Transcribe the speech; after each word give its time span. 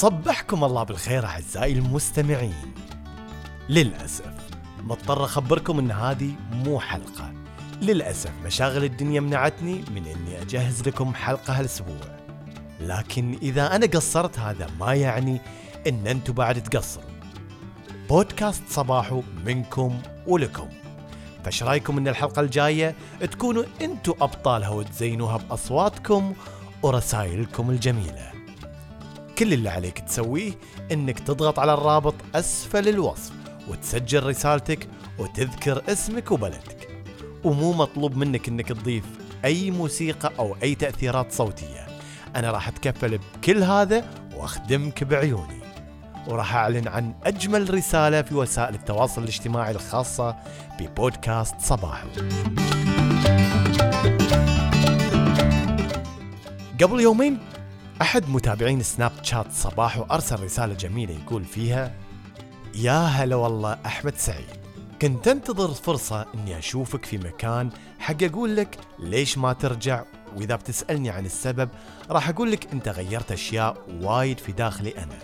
صبحكم 0.00 0.64
الله 0.64 0.82
بالخير 0.82 1.26
أعزائي 1.26 1.72
المستمعين. 1.72 2.74
للأسف 3.68 4.32
مضطر 4.82 5.24
أخبركم 5.24 5.78
إن 5.78 5.90
هذه 5.90 6.32
مو 6.52 6.80
حلقة. 6.80 7.32
للأسف 7.82 8.30
مشاغل 8.44 8.84
الدنيا 8.84 9.20
منعتني 9.20 9.84
من 9.94 10.06
إني 10.06 10.42
أجهز 10.42 10.88
لكم 10.88 11.14
حلقة 11.14 11.58
هالأسبوع. 11.58 12.18
لكن 12.80 13.38
إذا 13.42 13.76
أنا 13.76 13.86
قصرت 13.86 14.38
هذا 14.38 14.66
ما 14.80 14.94
يعني 14.94 15.40
إن 15.86 16.06
أنتم 16.06 16.32
بعد 16.32 16.62
تقصروا. 16.62 17.04
بودكاست 18.08 18.62
صباحو 18.68 19.22
منكم 19.44 19.98
ولكم. 20.26 20.68
فإيش 21.44 21.62
رأيكم 21.62 21.98
إن 21.98 22.08
الحلقة 22.08 22.40
الجاية 22.40 22.94
تكونوا 23.20 23.64
أنتم 23.80 24.14
أبطالها 24.20 24.68
وتزينوها 24.68 25.36
بأصواتكم 25.36 26.34
ورسائلكم 26.82 27.70
الجميلة؟ 27.70 28.39
كل 29.40 29.52
اللي 29.52 29.68
عليك 29.68 29.98
تسويه 29.98 30.52
إنك 30.92 31.18
تضغط 31.18 31.58
على 31.58 31.74
الرابط 31.74 32.14
أسفل 32.34 32.88
الوصف 32.88 33.32
وتسجل 33.68 34.22
رسالتك 34.22 34.88
وتذكر 35.18 35.82
اسمك 35.88 36.30
وبلدك. 36.30 36.88
ومو 37.44 37.72
مطلوب 37.72 38.16
منك 38.16 38.48
إنك 38.48 38.68
تضيف 38.68 39.04
أي 39.44 39.70
موسيقى 39.70 40.32
أو 40.38 40.56
أي 40.62 40.74
تأثيرات 40.74 41.32
صوتية. 41.32 41.86
أنا 42.36 42.50
راح 42.50 42.68
أتكفل 42.68 43.18
بكل 43.18 43.62
هذا 43.62 44.04
وأخدمك 44.36 45.04
بعيوني. 45.04 45.60
وراح 46.28 46.54
أعلن 46.54 46.88
عن 46.88 47.14
أجمل 47.24 47.74
رسالة 47.74 48.22
في 48.22 48.34
وسائل 48.34 48.74
التواصل 48.74 49.22
الاجتماعي 49.22 49.70
الخاصة 49.70 50.36
ببودكاست 50.80 51.54
صباح. 51.60 52.04
قبل 56.82 57.00
يومين 57.00 57.38
أحد 58.00 58.28
متابعين 58.28 58.82
سناب 58.82 59.12
شات 59.22 59.52
صباح 59.52 59.96
ارسل 60.10 60.42
رسالة 60.42 60.74
جميلة 60.74 61.14
يقول 61.14 61.44
فيها 61.44 61.94
يا 62.74 62.98
هلا 62.98 63.36
والله 63.36 63.78
أحمد 63.86 64.16
سعيد 64.16 64.46
كنت 65.02 65.28
أنتظر 65.28 65.68
فرصة 65.74 66.26
إني 66.34 66.58
أشوفك 66.58 67.04
في 67.04 67.18
مكان 67.18 67.70
حق 67.98 68.22
أقول 68.22 68.56
لك 68.56 68.78
ليش 68.98 69.38
ما 69.38 69.52
ترجع 69.52 70.02
وإذا 70.36 70.56
بتسألني 70.56 71.10
عن 71.10 71.26
السبب 71.26 71.68
راح 72.10 72.28
أقول 72.28 72.52
لك 72.52 72.72
أنت 72.72 72.88
غيرت 72.88 73.32
أشياء 73.32 73.76
وايد 74.02 74.38
في 74.38 74.52
داخلي 74.52 74.90
أنا. 74.98 75.18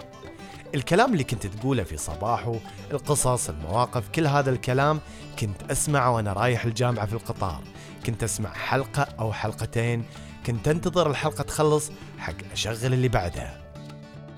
الكلام 0.76 1.12
اللي 1.12 1.24
كنت 1.24 1.46
تقوله 1.46 1.82
في 1.82 1.96
صباحه 1.96 2.54
القصص 2.90 3.48
المواقف 3.48 4.08
كل 4.08 4.26
هذا 4.26 4.50
الكلام 4.50 5.00
كنت 5.38 5.70
أسمعه 5.70 6.10
وأنا 6.10 6.32
رايح 6.32 6.64
الجامعة 6.64 7.06
في 7.06 7.12
القطار. 7.12 7.62
كنت 8.06 8.22
أسمع 8.22 8.52
حلقة 8.52 9.02
أو 9.02 9.32
حلقتين 9.32 10.04
كنت 10.46 10.68
أنتظر 10.68 11.10
الحلقة 11.10 11.42
تخلص 11.42 11.90
حق 12.18 12.34
أشغل 12.52 12.92
اللي 12.92 13.08
بعدها. 13.08 13.72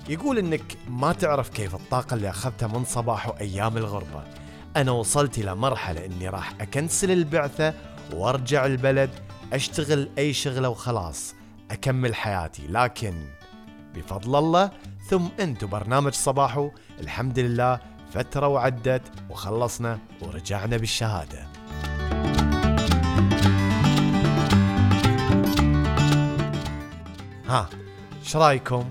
يقول 0.09 0.37
إنك 0.37 0.77
ما 0.87 1.13
تعرف 1.13 1.49
كيف 1.49 1.75
الطاقة 1.75 2.13
اللي 2.13 2.29
أخذتها 2.29 2.67
من 2.67 2.85
صباحه 2.85 3.35
أيام 3.39 3.77
الغربة. 3.77 4.23
أنا 4.75 4.91
وصلت 4.91 5.37
إلى 5.37 5.55
مرحلة 5.55 6.05
إني 6.05 6.29
راح 6.29 6.53
أكنسل 6.61 7.11
البعثة 7.11 7.73
وأرجع 8.13 8.65
البلد 8.65 9.09
أشتغل 9.53 10.09
أي 10.17 10.33
شغلة 10.33 10.69
وخلاص 10.69 11.35
أكمل 11.71 12.15
حياتي. 12.15 12.67
لكن 12.67 13.13
بفضل 13.95 14.35
الله 14.39 14.71
ثم 15.09 15.27
انتو 15.39 15.67
برنامج 15.67 16.13
صباحو. 16.13 16.71
الحمد 16.99 17.39
لله 17.39 17.79
فترة 18.13 18.47
وعدت 18.47 19.01
وخلصنا 19.29 19.99
ورجعنا 20.21 20.77
بالشهادة. 20.77 21.47
ها 27.47 27.69
شرايكم؟ 28.23 28.85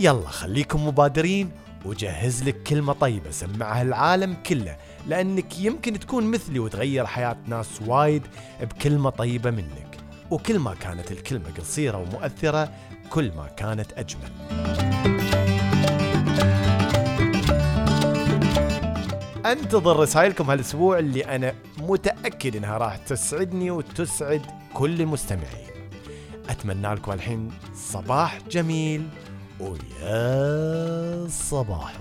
يلا 0.00 0.28
خليكم 0.28 0.86
مبادرين 0.86 1.50
وجهز 1.84 2.42
لك 2.42 2.62
كلمة 2.62 2.92
طيبة 2.92 3.30
سمعها 3.30 3.82
العالم 3.82 4.34
كله 4.46 4.76
لأنك 5.06 5.58
يمكن 5.58 5.98
تكون 5.98 6.24
مثلي 6.30 6.58
وتغير 6.58 7.06
حياة 7.06 7.36
ناس 7.46 7.82
وايد 7.86 8.22
بكلمة 8.60 9.10
طيبة 9.10 9.50
منك. 9.50 9.98
وكل 10.30 10.58
ما 10.58 10.74
كانت 10.74 11.12
الكلمة 11.12 11.50
قصيرة 11.58 11.98
ومؤثرة 11.98 12.72
كل 13.10 13.32
ما 13.36 13.46
كانت 13.46 13.92
أجمل. 13.92 15.15
أنتظر 19.52 19.96
رسائلكم 20.00 20.50
هالأسبوع 20.50 20.98
اللي 20.98 21.24
أنا 21.24 21.54
متأكد 21.78 22.56
إنها 22.56 22.78
راح 22.78 22.96
تسعدني 22.96 23.70
وتسعد 23.70 24.42
كل 24.74 25.00
المستمعين 25.00 25.66
أتمنى 26.48 26.94
لكم 26.94 27.12
الحين 27.12 27.50
صباح 27.74 28.38
جميل 28.50 29.08
ويا 29.60 31.26
صباح. 31.28 31.92